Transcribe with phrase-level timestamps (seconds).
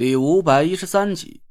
[0.00, 1.42] 第五百一十三集，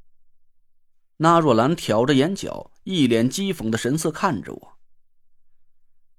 [1.18, 4.78] 那若兰挑着眼角，一脸讥讽的神色看着我。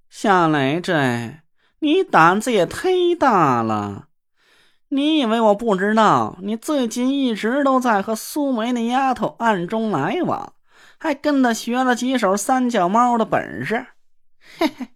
[0.09, 1.41] 夏雷这，
[1.81, 4.07] 你胆子也忒大了！
[4.91, 6.39] 你以为我不知道？
[6.43, 10.55] 你最近一直都在和苏梅那丫头暗中来往，
[10.99, 13.89] 还跟她学了几手三脚猫的本事。
[14.57, 14.87] 嘿嘿，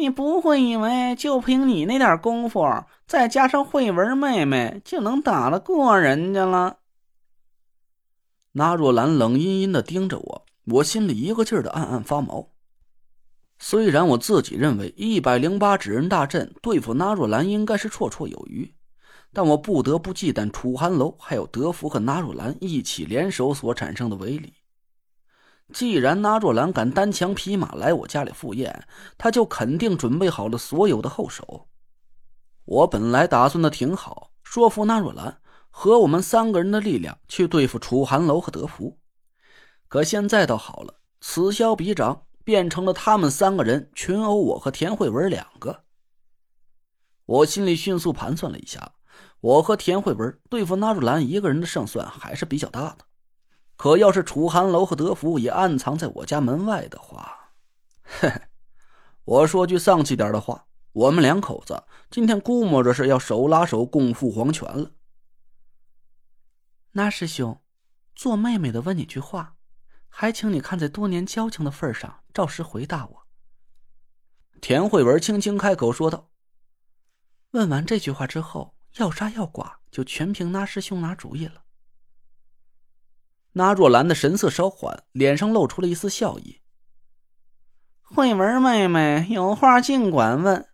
[0.00, 2.66] 你不会以为就凭你那点功夫？
[3.06, 6.78] 再加上慧文妹妹，就能打得过人家了。
[8.52, 12.48] 那若兰冷阴阴的盯着我，我心里一个劲儿的暗暗发毛。
[13.58, 18.74] 虽然我自己认为一百零八纸人大阵对付那若兰应该是绰绰有余，
[19.34, 24.54] 但我不得不忌惮楚寒楼还有德福和那若兰一起联手所产生的威力。
[25.72, 31.68] 既然那若兰敢单枪匹马来我家里赴宴，他就肯定准备好了所有的后手。
[32.64, 38.98] 我本来打算的挺好，说服纳若兰和我们三个人的力量去对付楚寒楼和德福。
[39.88, 45.84] 可现在倒好了，此消彼长，变成了他们三个人群殴我和田慧文两个。
[47.26, 48.92] 我心里迅速盘算了一下，
[49.40, 52.98] 我和田慧文对付纳若兰一个人的胜算还是比较大的。
[53.80, 57.54] 可要是楚寒楼和德福也暗藏在我家门外的话，
[58.02, 58.42] 嘿嘿，
[59.24, 60.66] 我说句丧气点的话。
[60.92, 64.90] 我们两口子今天估摸着是要手拉手共赴黄泉了。
[66.90, 67.58] 那师兄，
[68.14, 69.56] 做妹妹的问你句话，
[70.10, 73.26] 还请你看在多年交情的份上，照实回答我。
[74.60, 76.28] 田慧文轻轻开口说道。
[77.52, 81.62] 问完这句话之后，要杀要剐就全凭那师兄拿主意了。
[83.60, 86.62] 那若兰的神色稍缓，脸上露出了一丝笑意。
[88.00, 90.66] 慧文妹妹有话尽管问。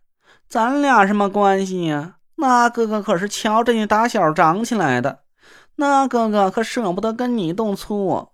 [0.47, 2.19] 咱俩什么关系呀？
[2.35, 5.25] 那哥哥可是瞧着你打小长起来的，
[5.75, 8.29] 那哥哥可舍不得跟你动粗。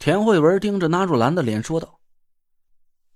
[0.00, 2.00] 田慧文盯着那若兰的脸说道：“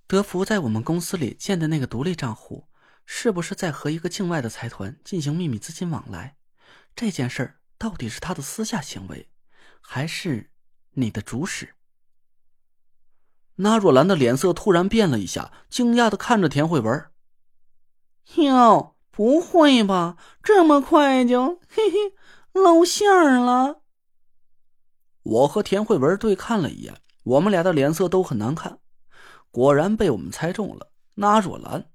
[0.07, 2.69] 德福在我们公司里建的那个独立账户，
[3.05, 6.37] 是不是在和一个境外的财团进行秘密资金往来？
[6.95, 9.27] 这件事儿到底是他的私下行为，
[9.87, 10.49] 还是
[10.91, 11.75] 你的主使？”
[13.57, 17.11] 纳若兰的脸色突然变了一下，惊讶的看着田慧文。
[18.35, 20.17] 哟，不会吧？
[20.43, 22.15] 这么快就嘿嘿
[22.51, 23.81] 露馅儿了？
[25.23, 28.79] 我和田慧文对看了一眼，我们俩的脸色都很难看。
[29.51, 31.89] 果然被我们猜中了，那若兰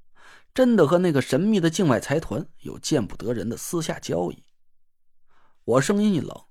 [0.55, 4.45] 真的和那个神秘的境外财团有见不得人的私下交易。
[5.65, 6.45] 我声音一冷：“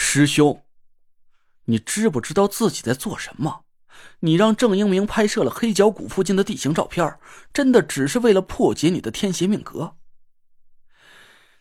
[0.00, 0.62] 师兄，
[1.64, 3.64] 你知不知道自己在做什么？”
[4.20, 7.18] 你让郑英明拍摄了黑角谷附近的地形照片，
[7.52, 9.96] 真的只是为了破解你的天邪命格？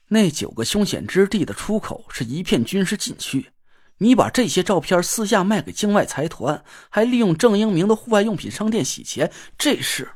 [0.09, 3.51] 那九个凶险之地的出口是一片军事禁区，
[3.97, 10.11] 你把这些照片私下卖给境外财团，还利用郑英明的户外用品商店洗钱，这是……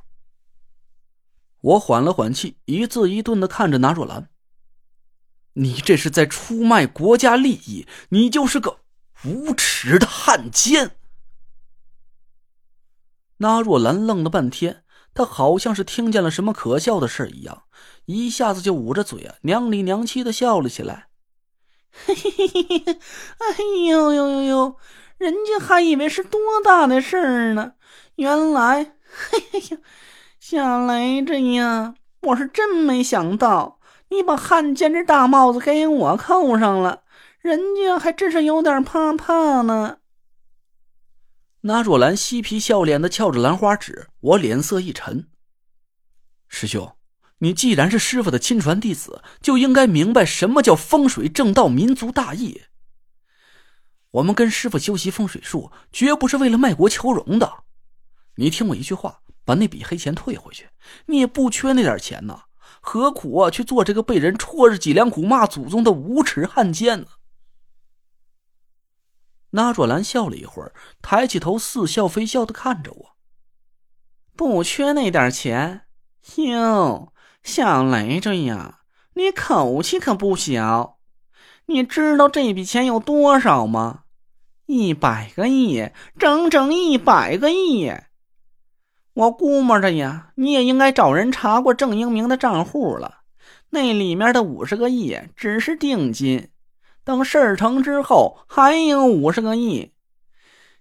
[1.61, 4.29] 我缓了缓气，一字一顿的看着拿若兰
[5.53, 8.79] ：“你这是在出卖国家利益，你就是个
[9.25, 10.95] 无耻的汉奸！”
[13.37, 17.63] 那若兰愣了半天，她好像是听见了什么可笑的事一样，
[18.05, 21.07] 一下子就捂着嘴啊，娘里娘气的笑了起来。
[21.91, 22.93] 嘿嘿嘿嘿嘿！
[22.93, 23.57] 哎
[23.89, 24.77] 呦呦呦呦！
[25.17, 27.73] 人家还以为是多大的事儿呢，
[28.15, 28.95] 原来……
[29.11, 29.77] 嘿嘿呀，
[30.39, 33.80] 小雷子呀，我是真没想到
[34.11, 37.03] 你把汉奸这大帽子给我扣上了，
[37.39, 39.99] 人家还真是有点怕怕呢。
[41.61, 45.29] 那若兰嬉皮笑脸的翘着兰花指，我脸色一沉。
[46.49, 46.93] 师兄，
[47.37, 52.63] 你既然是师傅的亲传弟子，就应该明白什么叫风水正道、民族大义。
[54.11, 57.63] 我们跟师傅修习风水术，绝不是为了卖国求荣的。
[58.35, 60.67] 你听我一句话，把那笔黑钱退回去。
[61.05, 62.43] 你也不缺那点钱呐，
[62.81, 67.07] 何苦啊去做这个被人戳着脊梁骨骂祖宗的无耻汉奸呢？
[69.51, 73.11] 那若兰笑了一会儿，抬起头，似笑非笑的看着我。
[74.35, 75.81] 不缺那点钱，
[76.37, 77.13] 哟，
[77.43, 78.79] 小雷子呀，
[79.13, 80.97] 你口气可不小。
[81.67, 84.05] 你知道这笔钱有多少吗？
[84.65, 87.91] 一百个亿，整整一百个亿。
[89.13, 93.19] 我估摸着呀，你也应该找人查过郑英明的账户了，
[93.71, 96.49] 那里面的五十个亿只是定金。
[97.03, 99.91] 等事儿成之后，还有五十个亿。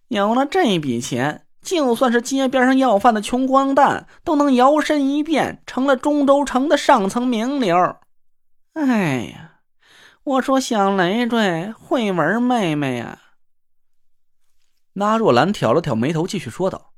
[0.09, 7.97] 有了这笔钱，就算是街边上要饭的穷光蛋，都能摇身一变成了中州城的上层名流。
[8.75, 9.61] 哎呀，
[10.23, 13.19] 我说小累赘，慧文妹妹呀。
[14.93, 16.90] 那若兰挑了挑眉头，继续说道：“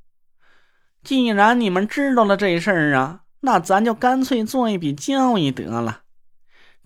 [1.03, 6.03] 既然你们知道了这事儿啊，那咱就干脆做一笔交易得了。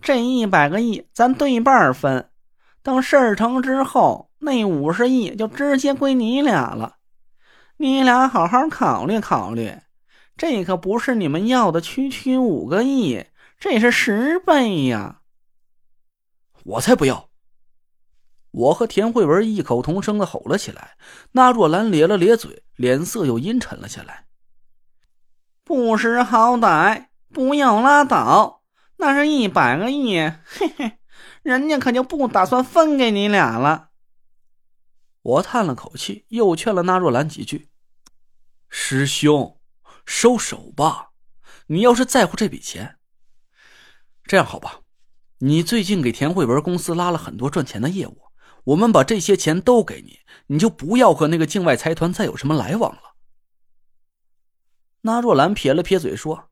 [0.01, 2.29] 这一百个亿咱对半分，
[2.81, 6.95] 等事儿成之后，那五十亿就直接归你俩了。
[7.77, 9.71] 你俩好好考虑考虑，
[10.35, 13.25] 这可不是你们要的区区五个亿，
[13.59, 15.21] 这是十倍呀！
[16.63, 17.29] 我才不要！”
[18.57, 20.97] 我和田慧文异口同声的吼了起来，
[21.33, 24.25] 那若兰咧了咧嘴，脸色又阴沉了下来。
[25.63, 28.63] 不识好歹，不要拉倒！
[28.95, 30.97] 那是一百个亿，嘿嘿，
[31.43, 33.89] 人家可就不打算分给你俩了。
[35.21, 37.69] 我叹了口气，又劝了那若兰几句
[38.69, 39.59] ：“师兄，
[40.03, 41.11] 收手吧！
[41.67, 42.97] 你要是在乎这笔钱，
[44.23, 44.79] 这样好吧，
[45.37, 48.21] 你最近给田慧文公司拉了很多赚钱的业务。”
[48.67, 53.13] 我们把这些钱都给你，你就不要和那个境外财团再有什么来往了。
[55.01, 56.49] 那若兰撇了撇嘴说：“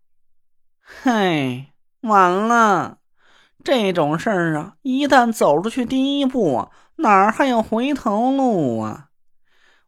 [0.79, 3.00] 嘿，完了，
[3.65, 9.09] 这种事儿啊，一旦走出去第一步，哪儿还有回头路啊？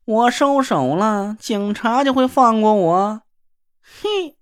[0.03, 3.21] 我收手了，警察就会放过我？
[3.81, 4.35] 嘿，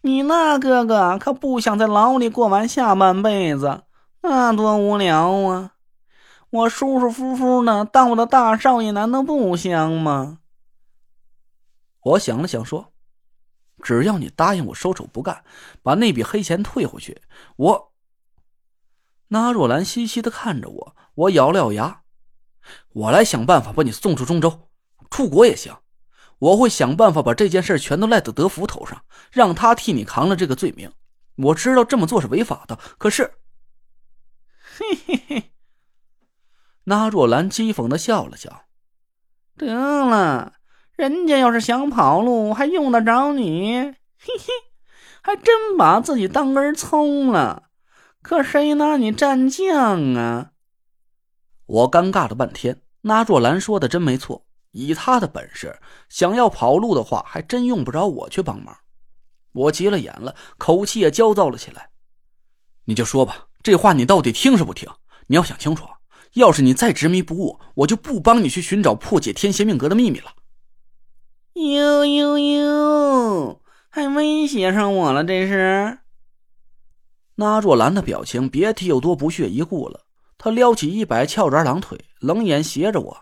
[0.00, 3.82] 你那哥哥可不想在牢里过完下半辈子，
[4.22, 5.74] 那多无聊啊！”
[6.50, 10.40] 我舒舒服服的当我的大少爷，难道不香吗？
[12.02, 12.92] 我想了想说
[13.82, 15.44] ：“只要你答应我收手不干，
[15.82, 17.22] 把那笔黑钱退回去，
[17.56, 17.92] 我……”
[19.28, 22.02] 那若兰嘻嘻的看着我，我咬了咬牙
[22.94, 24.70] ：“我来想办法把你送出中州，
[25.08, 25.76] 出国也行。
[26.38, 30.90] 我会想办法把这件事全都赖到德福头上，让他替你扛了这个罪名。
[31.36, 33.34] 我知道这么做是违法的，可是……
[34.78, 35.52] 嘿嘿嘿。”
[36.84, 38.64] 那若兰讥讽的笑了笑，
[39.56, 39.66] 得
[40.06, 40.54] 了，
[40.96, 43.74] 人家要是想跑路，还用得着你？
[44.18, 44.52] 嘿嘿，
[45.22, 47.64] 还真把自己当根葱了。
[48.22, 50.52] 可谁拿你蘸酱啊？
[51.66, 52.82] 我尴尬了半天。
[53.02, 55.78] 那若兰说的真没错，以他的本事，
[56.08, 58.76] 想要跑路的话，还真用不着我去帮忙。
[59.52, 61.90] 我急了眼了，口气也焦躁了起来。
[62.84, 64.88] 你就说吧，这话你到底听是不听？
[65.28, 65.86] 你要想清楚。
[66.34, 70.32] 要是你再执迷不悟，我就不帮你去寻找破解天邪命格的秘密了。
[71.54, 75.24] 呦呦呦，还威胁上我了？
[75.24, 75.98] 这是？
[77.34, 80.02] 那若兰的表情别提有多不屑一顾了。
[80.38, 83.16] 她撩起一摆翘着二郎腿，冷眼斜着我：“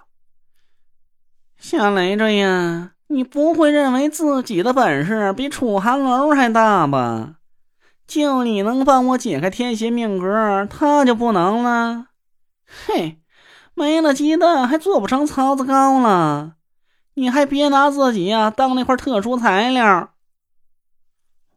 [1.58, 7.36] 夏雷着呀，你不会认为自己的本事比楚寒楼还大吧？
[8.06, 12.06] 就你能帮我解开天邪命格，他就不能了？”
[12.68, 13.20] 嘿，
[13.74, 16.56] 没了鸡蛋还做不成槽子糕了，
[17.14, 20.14] 你还别拿自己呀当那块特殊材料。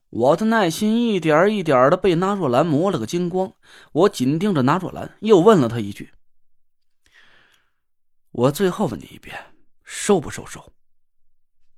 [0.09, 3.53] 我的耐心一点一点的被纳若兰磨了个精光，
[3.93, 6.11] 我紧盯着纳若兰，又问了他一句
[8.31, 9.37] ：“我最后问你一遍，
[9.83, 10.73] 收不收手？”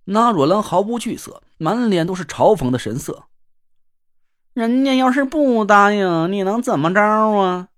[0.05, 3.25] 纳若兰毫不惧色，满脸都是嘲讽的神色。
[4.53, 7.69] 人家要是不答应，你能怎么着啊？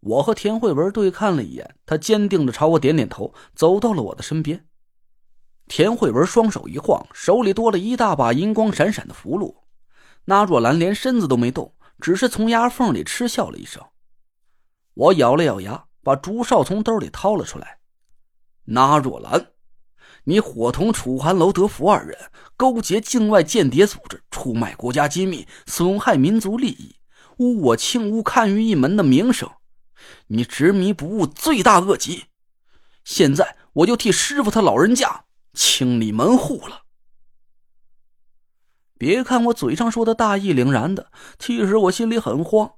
[0.00, 4.66] 我和田慧文对看了一眼，他坚定的朝我点点头，走到了我的身边。
[5.66, 9.54] 田慧文双手一晃，手里多了一大把银光闪闪的符箓。
[10.24, 13.82] 那若兰连身子都没动，只是从牙缝里嗤笑了一声。
[14.94, 17.78] 我咬了咬牙，把竹哨从兜里掏了出来。
[18.64, 19.48] 那若兰，
[20.24, 22.16] 你伙同楚寒楼、德福二人
[22.56, 26.96] 勾结境外间谍组织，出卖国家机密，损害民族利益，
[27.38, 29.50] 污我青乌看于一门的名声。
[30.28, 32.26] 你执迷不悟，罪大恶极。
[33.04, 35.24] 现在我就替师傅他老人家
[35.54, 36.82] 清理门户了。
[38.98, 42.74] 别看我嘴上说的大义凛然的，其实我心里很慌。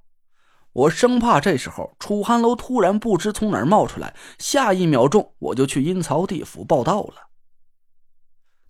[0.73, 7.31] 我生怕这时候楚寒楼突然不知从哪儿冒出来，下一秒钟我就去阴曹地府报道了。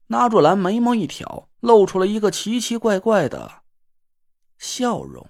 [0.06, 3.62] 那若兰眉毛一挑，露出了一个奇奇怪怪的
[4.56, 5.28] 笑容。